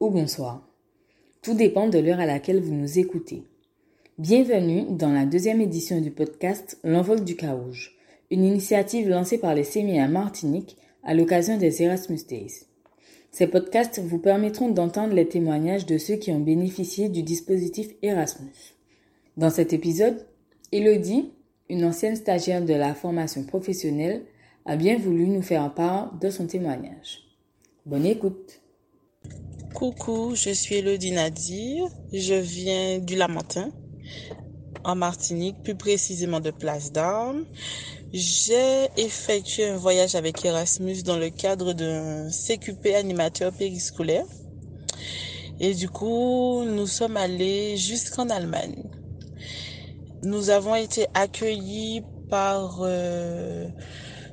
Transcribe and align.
ou 0.00 0.10
bonsoir. 0.10 0.68
Tout 1.42 1.54
dépend 1.54 1.88
de 1.88 1.98
l'heure 1.98 2.20
à 2.20 2.26
laquelle 2.26 2.60
vous 2.60 2.74
nous 2.74 2.98
écoutez. 2.98 3.44
Bienvenue 4.18 4.84
dans 4.90 5.12
la 5.12 5.24
deuxième 5.24 5.60
édition 5.60 6.00
du 6.00 6.10
podcast 6.10 6.78
L'envol 6.84 7.24
du 7.24 7.36
Carouge, 7.36 7.96
une 8.30 8.44
initiative 8.44 9.08
lancée 9.08 9.38
par 9.38 9.54
les 9.54 9.64
séminaires 9.64 10.08
Martinique 10.08 10.76
à 11.02 11.14
l'occasion 11.14 11.56
des 11.56 11.82
Erasmus 11.82 12.20
Days. 12.28 12.64
Ces 13.30 13.46
podcasts 13.46 14.00
vous 14.00 14.18
permettront 14.18 14.70
d'entendre 14.70 15.14
les 15.14 15.28
témoignages 15.28 15.86
de 15.86 15.98
ceux 15.98 16.16
qui 16.16 16.30
ont 16.30 16.40
bénéficié 16.40 17.08
du 17.08 17.22
dispositif 17.22 17.88
Erasmus. 18.02 18.74
Dans 19.36 19.50
cet 19.50 19.72
épisode, 19.72 20.26
Elodie, 20.72 21.32
une 21.68 21.84
ancienne 21.84 22.16
stagiaire 22.16 22.64
de 22.64 22.74
la 22.74 22.94
formation 22.94 23.44
professionnelle, 23.44 24.24
a 24.64 24.76
bien 24.76 24.98
voulu 24.98 25.26
nous 25.28 25.42
faire 25.42 25.72
part 25.74 26.18
de 26.18 26.28
son 26.28 26.46
témoignage. 26.46 27.22
Bonne 27.84 28.06
écoute. 28.06 28.60
Coucou, 29.76 30.34
je 30.34 30.48
suis 30.48 30.76
Elodie 30.76 31.12
Nadir. 31.12 31.84
Je 32.10 32.32
viens 32.32 32.98
du 32.98 33.14
Lamentin, 33.14 33.70
en 34.84 34.94
Martinique, 34.96 35.62
plus 35.62 35.74
précisément 35.74 36.40
de 36.40 36.50
Place 36.50 36.92
d'Armes. 36.92 37.44
J'ai 38.10 38.86
effectué 38.96 39.68
un 39.68 39.76
voyage 39.76 40.14
avec 40.14 40.42
Erasmus 40.46 41.02
dans 41.02 41.18
le 41.18 41.28
cadre 41.28 41.74
d'un 41.74 42.30
CQP 42.30 42.94
animateur 42.94 43.52
périscolaire. 43.52 44.24
Et 45.60 45.74
du 45.74 45.90
coup, 45.90 46.64
nous 46.64 46.86
sommes 46.86 47.18
allés 47.18 47.76
jusqu'en 47.76 48.30
Allemagne. 48.30 48.82
Nous 50.22 50.48
avons 50.48 50.74
été 50.74 51.06
accueillis 51.12 52.02
par 52.30 52.78
euh, 52.80 53.68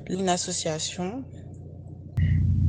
une 0.08 0.30
association. 0.30 1.22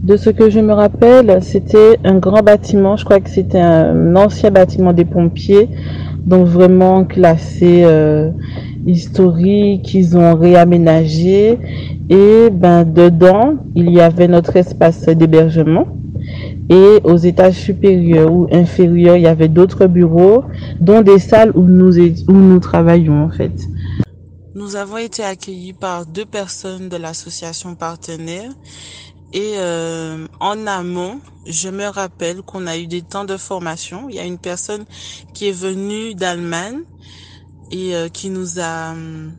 De 0.06 0.18
ce 0.18 0.30
que 0.30 0.52
je 0.52 0.60
me 0.60 0.72
rappelle, 0.72 1.40
c'était 1.42 1.98
un 2.04 2.20
grand 2.20 2.44
bâtiment, 2.44 2.96
je 2.96 3.04
crois 3.04 3.20
que 3.20 3.30
c'était 3.32 3.60
un 3.60 4.16
ancien 4.16 4.52
bâtiment 4.52 4.94
des 4.94 5.04
pompiers, 5.04 5.68
donc 6.28 6.46
vraiment 6.46 7.06
classé 7.06 7.82
euh, 7.86 8.30
historique, 8.86 9.96
ils 9.96 10.16
ont 10.16 10.36
réaménagé. 10.36 11.58
Et 12.12 12.52
ben 12.52 12.84
dedans, 12.84 13.56
il 13.74 13.90
y 13.90 14.00
avait 14.00 14.28
notre 14.28 14.56
espace 14.58 15.06
d'hébergement. 15.06 15.88
Et 16.70 17.00
aux 17.04 17.18
étages 17.18 17.56
supérieurs 17.56 18.32
ou 18.32 18.48
inférieurs, 18.52 19.18
il 19.18 19.24
y 19.24 19.28
avait 19.28 19.48
d'autres 19.48 19.88
bureaux, 19.88 20.44
dont 20.80 21.02
des 21.02 21.18
salles 21.18 21.52
où 21.56 21.64
nous, 21.64 21.98
où 21.98 22.34
nous 22.34 22.60
travaillons 22.60 23.24
en 23.24 23.30
fait. 23.32 23.60
Nous 24.54 24.76
avons 24.76 24.98
été 24.98 25.24
accueillis 25.24 25.74
par 25.74 26.06
deux 26.06 26.26
personnes 26.26 26.90
de 26.90 26.96
l'association 26.96 27.74
partenaire 27.74 28.52
et 29.36 29.56
euh, 29.58 30.28
en 30.40 30.66
amont, 30.66 31.20
je 31.46 31.68
me 31.68 31.88
rappelle 31.88 32.42
qu'on 32.42 32.68
a 32.68 32.78
eu 32.78 32.88
des 32.88 33.02
temps 33.02 33.26
de 33.26 33.36
formation. 33.36 34.08
Il 34.08 34.16
y 34.16 34.20
a 34.20 34.24
une 34.24 34.38
personne 34.38 34.86
qui 35.34 35.50
est 35.50 35.52
venue 35.52 36.16
d'Allemagne 36.16 36.80
et 37.70 37.98
euh, 37.98 38.08
qui 38.08 38.30
nous 38.30 38.60
a 38.62 38.92
hum, 38.92 39.34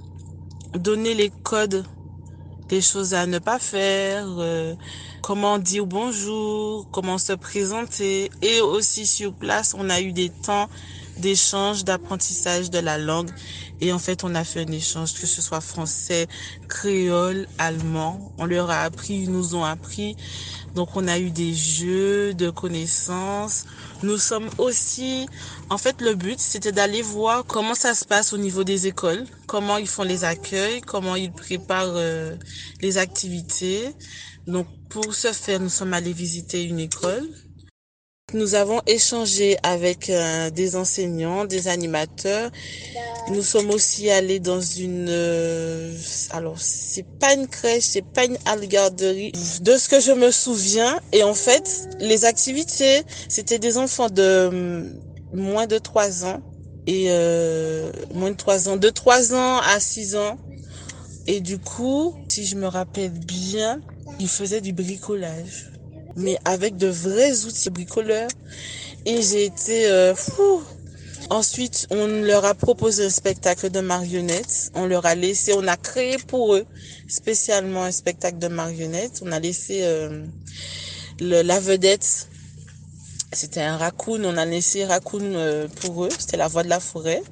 donné 0.75 1.15
les 1.15 1.33
codes 1.43 1.87
des 2.69 2.83
choses 2.83 3.15
à 3.15 3.25
ne 3.25 3.39
pas 3.39 3.59
faire, 3.59 4.27
euh, 4.39 4.75
comment 5.23 5.59
dire 5.59 5.87
bonjour, 5.87 6.87
comment 6.91 7.17
se 7.17 7.33
présenter. 7.33 8.31
Et 8.43 8.61
aussi 8.61 9.07
sur 9.07 9.33
place, 9.33 9.75
on 9.79 9.89
a 9.89 10.03
eu 10.03 10.13
des 10.13 10.29
temps 10.29 10.69
d'échange, 11.19 11.85
d'apprentissage 11.85 12.71
de 12.71 12.79
la 12.79 12.99
langue. 12.99 13.31
Et 13.81 13.93
en 13.93 13.99
fait, 13.99 14.25
on 14.25 14.35
a 14.35 14.45
fait 14.45 14.61
un 14.61 14.73
échange, 14.73 15.15
que 15.15 15.27
ce 15.27 15.43
soit 15.43 15.61
français, 15.61 16.27
créole, 16.69 17.47
allemand. 17.59 18.33
On 18.39 18.47
leur 18.47 18.71
a 18.71 18.83
appris, 18.83 19.15
ils 19.15 19.31
nous 19.31 19.55
ont 19.55 19.65
appris. 19.65 20.17
Donc, 20.75 20.97
on 20.97 21.07
a 21.09 21.19
eu 21.19 21.31
des 21.31 21.55
jeux 21.55 22.35
de 22.35 22.51
connaissances. 22.51 23.67
Nous 24.03 24.19
sommes 24.19 24.49
aussi, 24.59 25.27
en 25.71 25.79
fait, 25.79 26.01
le 26.01 26.15
but, 26.15 26.39
c'était 26.39 26.73
d'aller 26.73 27.03
voir 27.03 27.45
comment 27.45 27.75
ça 27.75 27.95
se 27.95 28.05
passe 28.05 28.33
au 28.33 28.39
niveau 28.39 28.65
des 28.65 28.87
écoles, 28.87 29.25
comment 29.47 29.77
ils 29.77 29.89
font 29.89 30.05
les 30.05 30.25
accueils, 30.25 30.81
comment 30.81 31.17
ils 31.17 31.33
préparent 31.33 31.97
euh, 31.97 32.37
les 32.81 32.99
activités. 32.99 33.95
Donc, 34.47 34.67
pour 34.89 35.15
ce 35.15 35.33
faire, 35.33 35.61
nous 35.61 35.69
sommes 35.69 35.93
allés 35.93 36.13
visiter 36.13 36.63
une 36.63 36.79
école 36.79 37.29
nous 38.35 38.57
avons 38.57 38.81
échangé 38.89 39.57
avec 39.63 40.11
euh, 40.11 40.51
des 40.51 40.75
enseignants, 40.75 41.45
des 41.45 41.69
animateurs. 41.69 42.51
Nous 43.31 43.43
sommes 43.43 43.71
aussi 43.71 44.11
allés 44.11 44.41
dans 44.41 44.61
une, 44.61 45.07
euh, 45.09 45.95
alors 46.31 46.59
c'est 46.59 47.07
pas 47.21 47.35
une 47.35 47.47
crèche, 47.47 47.85
c'est 47.85 48.05
pas 48.05 48.25
une 48.25 48.37
algarderie. 48.45 49.31
De 49.63 49.77
ce 49.77 49.89
que 49.89 50.01
je 50.01 50.11
me 50.11 50.33
souviens, 50.33 50.99
et 51.13 51.23
en 51.23 51.35
fait, 51.35 51.89
les 52.01 52.25
activités, 52.25 53.05
c'était 53.29 53.61
des 53.61 53.79
enfants 53.79 54.11
de 54.11 54.49
hum, 54.49 55.01
moins 55.33 55.69
de 55.69 55.79
3 55.79 56.25
ans 56.25 56.43
et 56.89 57.07
euh, 57.11 57.93
moins 58.13 58.33
de 58.33 58.37
3 58.37 58.69
ans, 58.69 58.77
de 58.77 58.91
3 58.91 59.35
ans 59.35 59.61
à 59.61 59.79
6 59.79 60.17
ans. 60.17 60.37
Et 61.29 61.41
du 61.41 61.59
coup, 61.59 62.17
si 62.29 62.45
je 62.45 62.57
me 62.57 62.67
rappelle 62.67 63.11
bien, 63.11 63.81
ils 64.19 64.29
faisaient 64.29 64.61
du 64.61 64.73
bricolage 64.73 65.71
mais 66.17 66.39
avec 66.45 66.77
de 66.77 66.89
vrais 66.89 67.45
outils 67.45 67.71
bricoleurs. 67.71 68.31
Et 69.05 69.23
j'ai 69.23 69.45
été 69.45 69.87
euh, 69.87 70.15
fou. 70.15 70.63
Ensuite, 71.29 71.87
on 71.91 72.07
leur 72.07 72.45
a 72.45 72.55
proposé 72.55 73.05
un 73.07 73.11
spectacle 73.11 73.71
de 73.71 73.81
marionnettes. 73.81 74.71
On 74.75 74.87
leur 74.87 75.07
a 75.07 75.15
laissé, 75.15 75.53
on 75.55 75.67
a 75.67 75.77
créé 75.77 76.19
pour 76.19 76.55
eux 76.55 76.67
spécialement 77.09 77.85
un 77.85 77.93
spectacle 77.93 78.39
de 78.39 78.49
marionnettes. 78.49 79.21
On 79.25 79.33
a 79.33 79.41
laissé 79.41 79.81
euh, 79.83 80.25
le, 81.21 81.43
la 81.43 81.61
vedette. 81.61 82.29
C'était 83.33 83.63
un 83.63 83.77
raccoon. 83.77 84.25
On 84.25 84.37
a 84.37 84.45
laissé 84.45 84.85
raccoon 84.85 85.35
euh, 85.35 85.69
pour 85.81 86.05
eux. 86.05 86.11
C'était 86.17 86.37
la 86.37 86.49
voix 86.49 86.63
de 86.63 86.69
la 86.69 86.81
forêt. 86.81 87.23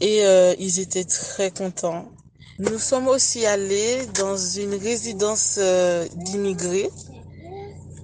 Et 0.00 0.26
euh, 0.26 0.54
ils 0.58 0.78
étaient 0.78 1.04
très 1.04 1.50
contents. 1.50 2.10
Nous 2.58 2.78
sommes 2.78 3.08
aussi 3.08 3.44
allés 3.44 4.06
dans 4.14 4.36
une 4.36 4.74
résidence 4.74 5.56
euh, 5.58 6.06
d'immigrés 6.14 6.90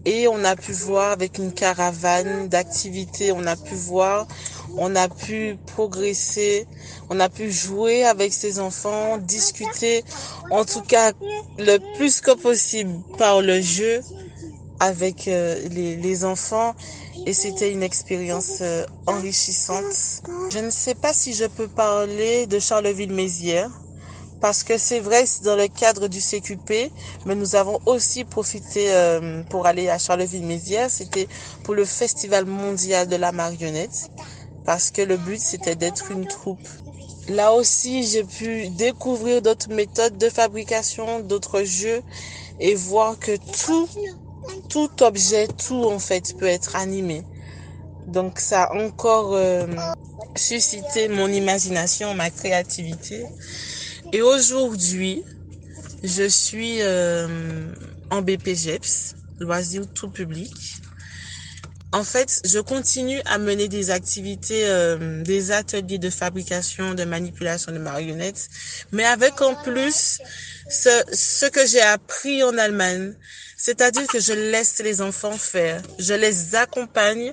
et 0.05 0.29
on 0.29 0.45
a 0.45 0.57
pu 0.57 0.73
voir 0.73 1.13
avec 1.13 1.39
une 1.39 1.53
caravane 1.53 2.49
d'activités, 2.49 3.33
on 3.33 3.47
a 3.47 3.57
pu 3.57 3.75
voir, 3.75 4.27
on 4.77 4.95
a 4.97 5.09
pu 5.09 5.57
progresser, 5.67 6.67
on 7.11 7.21
a 7.21 7.29
pu 7.29 7.51
jouer 7.51 8.05
avec 8.05 8.33
ces 8.33 8.59
enfants, 8.59 9.19
discuter, 9.19 10.05
en 10.51 10.65
tout 10.65 10.83
cas 10.83 11.13
le 11.59 11.79
plus 11.97 12.21
que 12.21 12.33
possible 12.33 12.95
par 13.19 13.43
le 13.43 13.61
jeu 13.61 14.01
avec 14.81 15.29
euh, 15.29 15.69
les, 15.69 15.95
les, 15.97 16.25
enfants 16.25 16.75
et 17.25 17.33
c'était 17.33 17.71
une 17.71 17.84
expérience 17.84 18.59
euh, 18.63 18.84
enrichissante. 19.07 20.23
Je 20.51 20.59
ne 20.59 20.71
sais 20.71 20.97
pas 20.97 21.13
si 21.13 21.34
je 21.34 21.45
peux 21.45 21.69
parler 21.69 22.47
de 22.49 22.59
Charleville-Mézières 22.59 23.71
parce 24.42 24.64
que 24.64 24.76
c'est 24.76 24.98
vrai, 24.98 25.25
c'est 25.25 25.44
dans 25.44 25.54
le 25.54 25.69
cadre 25.69 26.08
du 26.08 26.20
CQP, 26.20 26.91
mais 27.26 27.36
nous 27.36 27.54
avons 27.54 27.78
aussi 27.86 28.25
profité 28.25 28.92
euh, 28.92 29.44
pour 29.44 29.66
aller 29.66 29.88
à 29.88 29.98
Charleville-Mézières. 29.98 30.91
C'était 30.91 31.28
pour 31.62 31.75
le 31.75 31.84
Festival 31.84 32.44
mondial 32.44 33.06
de 33.06 33.14
la 33.14 33.30
marionnette, 33.30 34.10
parce 34.66 34.91
que 34.91 35.00
le 35.00 35.16
but 35.16 35.41
c'était 35.41 35.76
d'être 35.76 36.10
une 36.10 36.26
troupe. 36.26 36.66
Là 37.28 37.53
aussi, 37.53 38.04
j'ai 38.04 38.25
pu 38.25 38.69
découvrir 38.70 39.42
d'autres 39.42 39.70
méthodes 39.70 40.19
de 40.19 40.28
fabrication, 40.28 41.20
d'autres 41.20 41.62
jeux, 41.62 42.03
et 42.59 42.74
voir 42.74 43.16
que 43.20 43.36
tout, 43.64 43.88
tout 44.69 44.91
objet, 45.04 45.47
tout 45.47 45.84
en 45.84 46.00
fait 46.00 46.36
peut 46.36 46.48
être 46.48 46.74
animé. 46.74 47.22
Donc 48.09 48.41
ça 48.41 48.64
a 48.64 48.74
encore 48.74 49.34
euh, 49.34 49.68
suscité 50.34 51.06
mon 51.06 51.28
imagination, 51.28 52.12
ma 52.15 52.30
créativité. 52.30 53.24
Et 54.12 54.20
aujourd'hui, 54.20 55.24
je 56.04 56.28
suis 56.28 56.82
euh, 56.82 57.26
en 58.10 58.20
BPGEPS, 58.20 59.14
loisirs 59.41 59.86
tout 59.94 60.10
public. 60.10 60.53
En 61.92 62.04
fait, 62.04 62.41
je 62.44 62.59
continue 62.59 63.20
à 63.24 63.38
mener 63.38 63.68
des 63.68 63.91
activités, 63.91 64.66
euh, 64.66 65.22
des 65.22 65.50
ateliers 65.50 65.98
de 65.98 66.10
fabrication, 66.10 66.94
de 66.94 67.04
manipulation 67.04 67.72
de 67.72 67.78
marionnettes, 67.78 68.48
mais 68.92 69.04
avec 69.04 69.41
en 69.41 69.54
plus 69.54 70.20
ce, 70.68 71.03
ce 71.12 71.47
que 71.47 71.66
j'ai 71.66 71.80
appris 71.80 72.42
en 72.42 72.56
Allemagne, 72.59 73.14
c'est-à-dire 73.56 74.06
que 74.06 74.20
je 74.20 74.32
laisse 74.34 74.80
les 74.82 75.00
enfants 75.00 75.38
faire, 75.38 75.82
je 75.98 76.14
les 76.14 76.54
accompagne. 76.54 77.32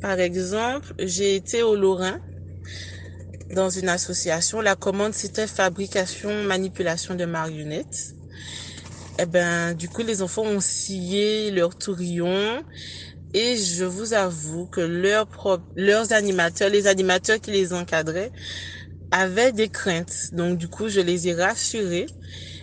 Par 0.00 0.18
exemple, 0.18 0.92
j'ai 0.98 1.36
été 1.36 1.62
au 1.62 1.76
Lorrain 1.76 2.20
dans 3.50 3.70
une 3.70 3.88
association. 3.88 4.60
La 4.60 4.76
commande, 4.76 5.14
c'était 5.14 5.46
fabrication, 5.46 6.44
manipulation 6.44 7.14
de 7.14 7.24
marionnettes. 7.24 8.14
Et 9.18 9.22
eh 9.22 9.26
ben, 9.26 9.74
du 9.74 9.88
coup, 9.88 10.02
les 10.02 10.22
enfants 10.22 10.42
ont 10.44 10.60
scié 10.60 11.50
leurs 11.50 11.76
tourillons. 11.76 12.62
Et 13.34 13.56
je 13.56 13.84
vous 13.84 14.14
avoue 14.14 14.66
que 14.66 14.80
leurs 14.80 15.28
leurs 15.76 16.12
animateurs, 16.12 16.70
les 16.70 16.86
animateurs 16.86 17.40
qui 17.40 17.50
les 17.50 17.72
encadraient, 17.72 18.32
avaient 19.10 19.52
des 19.52 19.68
craintes. 19.68 20.28
Donc, 20.32 20.58
du 20.58 20.68
coup, 20.68 20.88
je 20.88 21.00
les 21.00 21.28
ai 21.28 21.34
rassurés. 21.34 22.06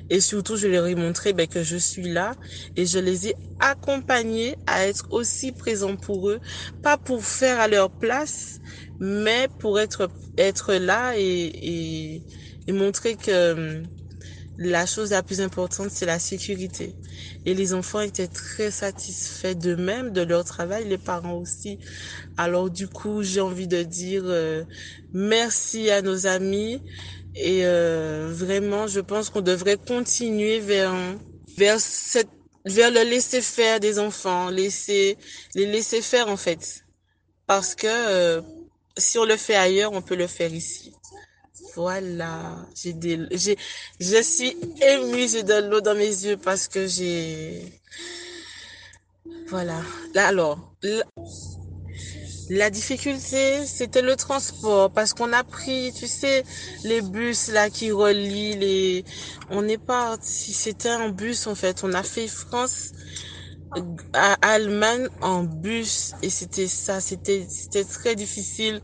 Et 0.10 0.22
surtout, 0.22 0.58
je 0.58 0.68
leur 0.68 0.88
ai 0.88 0.96
montré 0.96 1.34
ben, 1.34 1.48
que 1.48 1.64
je 1.64 1.78
suis 1.78 2.04
là 2.12 2.36
et 2.76 2.86
je 2.86 3.00
les 3.00 3.30
ai 3.30 3.36
accompagnés 3.60 4.58
à 4.68 4.88
être 4.88 5.08
aussi 5.12 5.52
présents 5.52 5.96
pour 5.98 6.30
eux, 6.30 6.40
pas 6.82 6.98
pour 6.98 7.26
faire 7.26 7.60
à 7.60 7.68
leur 7.68 7.92
place, 7.98 8.60
mais 9.00 9.48
pour 9.60 9.80
être 9.80 10.10
être 10.38 10.74
là 10.76 11.14
et, 11.18 11.24
et, 11.24 12.26
et 12.68 12.72
montrer 12.74 13.16
que 13.18 13.54
hum, 13.54 13.88
la 14.58 14.86
chose 14.86 15.12
la 15.12 15.22
plus 15.24 15.42
importante, 15.42 15.90
c'est 15.92 16.06
la 16.06 16.20
sécurité. 16.20 16.96
Et 17.46 17.54
les 17.54 17.74
enfants 17.74 18.00
étaient 18.02 18.28
très 18.30 18.72
satisfaits 18.72 19.56
d'eux-mêmes, 19.56 20.12
de 20.14 20.22
leur 20.22 20.46
travail, 20.46 20.88
les 20.88 20.98
parents 20.98 21.34
aussi. 21.36 21.80
Alors 22.38 22.70
du 22.70 22.88
coup, 22.88 23.24
j'ai 23.24 23.42
envie 23.42 23.68
de 23.68 23.84
dire 23.84 24.24
euh, 24.26 24.64
merci 25.14 25.90
à 25.92 26.02
nos 26.02 26.28
amis 26.28 26.84
et 27.36 27.66
euh, 27.66 28.30
vraiment, 28.32 28.88
je 28.88 29.02
pense 29.02 29.30
qu'on 29.30 29.42
devrait 29.42 29.78
continuer 29.78 30.60
vers 30.60 30.94
vers 31.58 31.80
cette 31.80 32.30
vers 32.66 32.90
le 32.90 33.04
laisser 33.04 33.42
faire 33.42 33.80
des 33.80 34.00
enfants, 34.00 34.50
laisser 34.50 35.18
les 35.54 35.66
laisser 35.66 36.02
faire 36.02 36.30
en 36.30 36.38
fait, 36.38 36.84
parce 37.46 37.76
que 37.76 37.88
euh, 37.88 38.42
si 38.98 39.20
on 39.20 39.26
le 39.26 39.38
fait 39.38 39.56
ailleurs, 39.56 39.92
on 39.94 40.02
peut 40.02 40.16
le 40.16 40.28
faire 40.28 40.54
ici. 40.54 40.94
Voilà, 41.76 42.66
j'ai 42.74 42.94
des, 42.94 43.20
j'ai, 43.32 43.58
je 44.00 44.22
suis 44.24 44.56
émue, 44.82 45.28
j'ai 45.28 45.44
de 45.44 45.70
l'eau 45.70 45.82
dans 45.82 45.94
mes 45.96 46.08
yeux 46.08 46.38
parce 46.38 46.70
que 46.70 46.88
j'ai, 46.88 47.82
voilà. 49.48 49.82
Là 50.14 50.28
alors, 50.28 50.74
la 52.50 52.70
difficulté, 52.70 53.66
c'était 53.68 54.02
le 54.02 54.16
transport 54.16 54.92
parce 54.92 55.14
qu'on 55.14 55.34
a 55.34 55.44
pris, 55.44 55.94
tu 55.94 56.08
sais, 56.08 56.44
les 56.84 57.02
bus 57.02 57.48
là 57.50 57.70
qui 57.70 57.92
relient 57.92 58.56
les, 58.58 59.04
on 59.50 59.64
n'est 59.64 59.78
pas, 59.80 60.18
si 60.22 60.54
c'était 60.54 60.90
un 60.90 61.10
bus 61.10 61.48
en 61.48 61.56
fait, 61.56 61.84
on 61.84 61.94
a 61.94 62.04
fait 62.04 62.28
France 62.28 62.92
à 64.14 64.34
Allemagne 64.42 65.08
en 65.22 65.44
bus 65.44 66.14
et 66.22 66.30
c'était 66.30 66.68
ça, 66.68 67.02
c'était, 67.02 67.46
c'était 67.50 67.86
très 67.86 68.16
difficile 68.16 68.82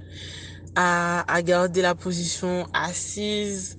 à, 0.75 1.21
à 1.33 1.41
garder 1.43 1.81
la 1.81 1.95
position 1.95 2.67
assise 2.73 3.77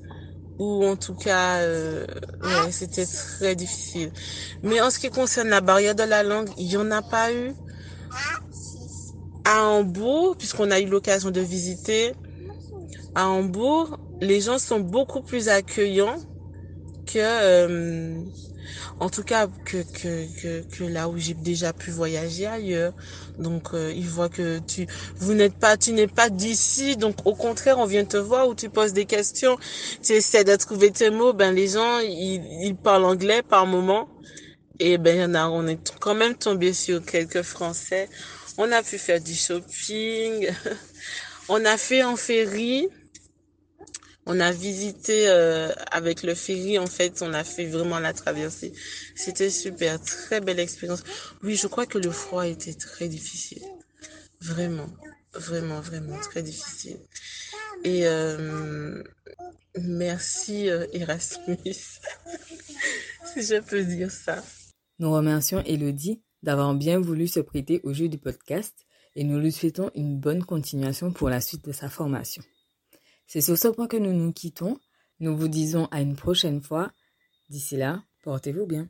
ou 0.59 0.87
en 0.87 0.97
tout 0.97 1.15
cas 1.17 1.61
euh, 1.63 2.07
ouais, 2.43 2.73
c'était 2.73 3.07
très 3.07 3.57
difficile. 3.57 4.13
Mais 4.63 4.81
en 4.81 4.91
ce 4.91 4.99
qui 5.01 5.11
concerne 5.11 5.49
la 5.51 5.61
barrière 5.63 5.95
de 5.97 6.05
la 6.05 6.23
langue 6.25 6.51
il 6.59 6.69
y 6.71 6.77
en 6.77 6.91
a 6.93 7.03
pas 7.03 7.33
eu 7.35 7.55
à 9.45 9.65
Hambourg 9.65 10.37
puisqu'on 10.37 10.71
a 10.71 10.81
eu 10.81 10.87
l'occasion 10.87 11.31
de 11.31 11.41
visiter 11.41 12.13
à 13.15 13.29
Hambourg 13.29 13.99
les 14.21 14.41
gens 14.41 14.59
sont 14.59 14.81
beaucoup 14.81 15.21
plus 15.21 15.49
accueillants 15.49 16.17
que 17.07 17.19
euh, 17.19 18.15
en 19.01 19.11
tout 19.11 19.23
cas 19.23 19.49
que, 19.65 19.83
que, 19.83 20.27
que, 20.41 20.63
que 20.63 20.85
là 20.85 21.09
où 21.09 21.19
j'ai 21.19 21.35
déjà 21.35 21.73
pu 21.73 21.91
voyager 21.91 22.47
ailleurs. 22.47 22.93
Donc 23.39 23.75
euh, 23.75 23.93
ils 23.95 24.07
voient 24.07 24.29
que 24.29 24.59
tu 24.61 24.87
vous 25.17 25.35
n'êtes 25.35 25.59
pas 25.59 25.77
tu 25.77 25.93
n'es 25.93 26.07
pas 26.07 26.31
d'ici 26.31 26.97
donc 26.97 27.17
au 27.25 27.35
contraire 27.35 27.79
on 27.79 27.85
vient 27.85 28.05
te 28.05 28.17
voir 28.17 28.49
ou 28.49 28.55
tu 28.55 28.69
poses 28.69 28.93
des 28.93 29.07
questions, 29.07 29.57
tu 30.03 30.13
essaies 30.13 30.45
de 30.45 30.55
trouver 30.57 30.91
tes 30.91 31.11
mots, 31.11 31.33
ben 31.33 31.55
les 31.55 31.69
gens 31.69 31.99
ils, 31.99 32.77
parlent 32.77 33.05
anglais 33.05 33.43
par 33.43 33.67
moment 33.67 34.09
et 34.79 34.99
ben 34.99 35.17
y 35.17 35.25
en 35.25 35.35
a 35.35 35.49
on 35.49 35.67
est 35.67 35.95
quand 36.01 36.15
même 36.15 36.35
tombé 36.35 36.73
sur 36.73 37.05
quelques 37.05 37.43
français. 37.43 38.09
On 38.59 38.71
a 38.71 38.83
pu 38.83 38.99
faire 38.99 39.21
du 39.21 39.35
shopping. 39.35 40.49
on 41.49 41.65
a 41.65 41.77
fait 41.77 42.03
en 42.03 42.17
ferry 42.17 42.89
on 44.25 44.39
a 44.39 44.53
visité 44.53 45.29
euh, 45.29 45.73
avec 45.91 46.23
le 46.23 46.35
ferry, 46.35 46.79
en 46.79 46.87
fait, 46.87 47.23
on 47.23 47.35
a 47.35 47.43
fait 47.43 47.67
vraiment 47.67 47.99
la 47.99 48.13
traversée. 48.13 48.73
C'était 49.17 49.51
super, 49.51 50.01
très 50.01 50.41
belle 50.41 50.61
expérience. 50.61 51.03
Oui, 51.43 51.57
je 51.57 51.67
crois 51.67 51.87
que 51.87 51.99
le 51.99 52.11
froid 52.11 52.47
était 52.47 52.75
très 52.75 53.09
difficile. 53.09 53.63
Vraiment, 54.41 54.89
vraiment, 55.35 55.81
vraiment 55.81 56.19
très 56.21 56.43
difficile. 56.43 56.99
Et 57.83 58.07
euh, 58.07 59.03
merci 59.81 60.71
euh, 60.71 60.87
Erasmus, 60.93 61.59
si 61.65 63.43
je 63.43 63.61
peux 63.61 63.83
dire 63.83 64.11
ça. 64.13 64.45
Nous 65.01 65.11
remercions 65.11 65.65
Elodie 65.65 66.23
d'avoir 66.43 66.75
bien 66.75 67.01
voulu 67.01 67.27
se 67.27 67.41
prêter 67.41 67.81
au 67.85 67.93
jeu 67.93 68.09
du 68.09 68.19
podcast 68.19 68.87
et 69.15 69.25
nous 69.25 69.39
lui 69.39 69.53
souhaitons 69.53 69.91
une 69.95 70.19
bonne 70.19 70.45
continuation 70.45 71.13
pour 71.13 71.29
la 71.29 71.41
suite 71.41 71.65
de 71.65 71.73
sa 71.73 71.89
formation. 71.89 72.43
C'est 73.27 73.41
sur 73.41 73.57
ce 73.57 73.69
point 73.69 73.87
que 73.87 73.97
nous 73.97 74.13
nous 74.13 74.33
quittons. 74.33 74.79
Nous 75.21 75.37
vous 75.37 75.49
disons 75.49 75.87
à 75.87 76.01
une 76.01 76.17
prochaine 76.17 76.63
fois. 76.63 76.93
D'ici 77.49 77.77
là, 77.77 78.03
portez-vous 78.23 78.67
bien. 78.67 78.89